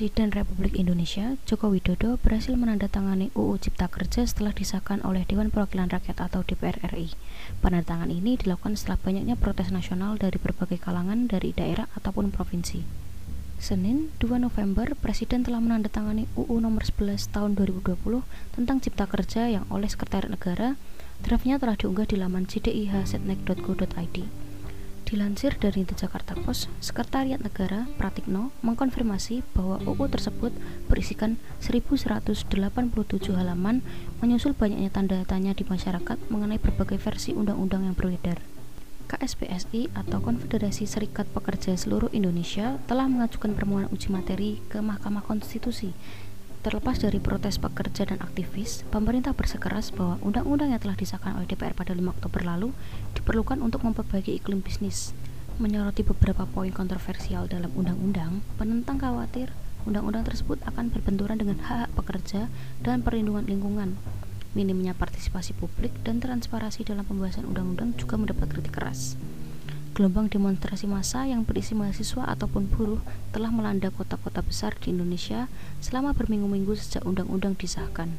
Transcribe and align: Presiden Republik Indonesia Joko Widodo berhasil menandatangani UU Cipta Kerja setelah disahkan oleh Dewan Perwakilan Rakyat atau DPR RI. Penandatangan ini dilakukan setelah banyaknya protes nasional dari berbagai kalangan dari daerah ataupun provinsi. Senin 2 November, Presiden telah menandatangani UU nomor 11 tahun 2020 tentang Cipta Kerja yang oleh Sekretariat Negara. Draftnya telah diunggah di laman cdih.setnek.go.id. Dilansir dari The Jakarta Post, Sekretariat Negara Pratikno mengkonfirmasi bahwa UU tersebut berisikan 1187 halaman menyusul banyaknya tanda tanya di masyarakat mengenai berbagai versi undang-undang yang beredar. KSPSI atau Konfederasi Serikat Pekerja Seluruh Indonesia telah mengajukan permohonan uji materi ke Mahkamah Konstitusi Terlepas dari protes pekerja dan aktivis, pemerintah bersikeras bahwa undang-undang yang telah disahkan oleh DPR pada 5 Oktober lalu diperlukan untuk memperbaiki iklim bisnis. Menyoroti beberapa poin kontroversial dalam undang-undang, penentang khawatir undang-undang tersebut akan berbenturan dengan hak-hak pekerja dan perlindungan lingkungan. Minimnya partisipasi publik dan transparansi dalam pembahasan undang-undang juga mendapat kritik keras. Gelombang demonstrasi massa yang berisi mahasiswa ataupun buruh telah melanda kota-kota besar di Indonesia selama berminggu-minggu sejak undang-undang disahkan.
Presiden 0.00 0.32
Republik 0.32 0.80
Indonesia 0.80 1.36
Joko 1.44 1.68
Widodo 1.68 2.16
berhasil 2.24 2.56
menandatangani 2.56 3.28
UU 3.36 3.60
Cipta 3.60 3.84
Kerja 3.84 4.24
setelah 4.24 4.56
disahkan 4.56 5.04
oleh 5.04 5.28
Dewan 5.28 5.52
Perwakilan 5.52 5.92
Rakyat 5.92 6.24
atau 6.24 6.40
DPR 6.40 6.80
RI. 6.88 7.12
Penandatangan 7.60 8.08
ini 8.08 8.40
dilakukan 8.40 8.80
setelah 8.80 8.96
banyaknya 8.96 9.36
protes 9.36 9.68
nasional 9.68 10.16
dari 10.16 10.40
berbagai 10.40 10.80
kalangan 10.80 11.28
dari 11.28 11.52
daerah 11.52 11.84
ataupun 12.00 12.32
provinsi. 12.32 12.80
Senin 13.60 14.08
2 14.24 14.40
November, 14.40 14.96
Presiden 14.96 15.44
telah 15.44 15.60
menandatangani 15.60 16.32
UU 16.32 16.64
nomor 16.64 16.80
11 16.80 17.28
tahun 17.28 17.60
2020 17.60 18.00
tentang 18.56 18.80
Cipta 18.80 19.04
Kerja 19.04 19.52
yang 19.52 19.68
oleh 19.68 19.92
Sekretariat 19.92 20.32
Negara. 20.32 20.80
Draftnya 21.20 21.60
telah 21.60 21.76
diunggah 21.76 22.08
di 22.08 22.16
laman 22.16 22.48
cdih.setnek.go.id. 22.48 24.48
Dilansir 25.10 25.58
dari 25.58 25.82
The 25.82 26.06
Jakarta 26.06 26.38
Post, 26.38 26.70
Sekretariat 26.78 27.42
Negara 27.42 27.90
Pratikno 27.98 28.54
mengkonfirmasi 28.62 29.42
bahwa 29.58 29.82
UU 29.82 30.06
tersebut 30.06 30.54
berisikan 30.86 31.34
1187 31.58 32.46
halaman 33.34 33.82
menyusul 34.22 34.54
banyaknya 34.54 34.86
tanda 34.94 35.18
tanya 35.26 35.50
di 35.50 35.66
masyarakat 35.66 36.14
mengenai 36.30 36.62
berbagai 36.62 37.02
versi 37.02 37.34
undang-undang 37.34 37.90
yang 37.90 37.98
beredar. 37.98 38.38
KSPSI 39.10 39.90
atau 39.98 40.22
Konfederasi 40.22 40.86
Serikat 40.86 41.26
Pekerja 41.34 41.74
Seluruh 41.74 42.14
Indonesia 42.14 42.78
telah 42.86 43.10
mengajukan 43.10 43.58
permohonan 43.58 43.90
uji 43.90 44.14
materi 44.14 44.62
ke 44.70 44.78
Mahkamah 44.78 45.26
Konstitusi 45.26 45.90
Terlepas 46.60 47.00
dari 47.00 47.16
protes 47.24 47.56
pekerja 47.56 48.04
dan 48.04 48.20
aktivis, 48.20 48.84
pemerintah 48.92 49.32
bersikeras 49.32 49.96
bahwa 49.96 50.20
undang-undang 50.20 50.76
yang 50.76 50.82
telah 50.84 50.92
disahkan 50.92 51.32
oleh 51.40 51.48
DPR 51.48 51.72
pada 51.72 51.96
5 51.96 52.04
Oktober 52.04 52.44
lalu 52.44 52.76
diperlukan 53.30 53.62
untuk 53.62 53.86
memperbaiki 53.86 54.42
iklim 54.42 54.58
bisnis. 54.58 55.14
Menyoroti 55.62 56.02
beberapa 56.02 56.50
poin 56.50 56.74
kontroversial 56.74 57.46
dalam 57.46 57.70
undang-undang, 57.78 58.42
penentang 58.58 58.98
khawatir 58.98 59.54
undang-undang 59.86 60.26
tersebut 60.26 60.58
akan 60.66 60.90
berbenturan 60.90 61.38
dengan 61.38 61.62
hak-hak 61.62 61.94
pekerja 61.94 62.50
dan 62.82 63.06
perlindungan 63.06 63.46
lingkungan. 63.46 63.94
Minimnya 64.58 64.98
partisipasi 64.98 65.54
publik 65.54 65.94
dan 66.02 66.18
transparansi 66.18 66.82
dalam 66.82 67.06
pembahasan 67.06 67.46
undang-undang 67.46 67.94
juga 67.94 68.18
mendapat 68.18 68.50
kritik 68.50 68.74
keras. 68.74 69.14
Gelombang 69.94 70.26
demonstrasi 70.26 70.90
massa 70.90 71.22
yang 71.22 71.46
berisi 71.46 71.78
mahasiswa 71.78 72.26
ataupun 72.34 72.66
buruh 72.66 72.98
telah 73.30 73.54
melanda 73.54 73.94
kota-kota 73.94 74.42
besar 74.42 74.74
di 74.82 74.90
Indonesia 74.90 75.46
selama 75.78 76.18
berminggu-minggu 76.18 76.74
sejak 76.74 77.06
undang-undang 77.06 77.54
disahkan. 77.54 78.18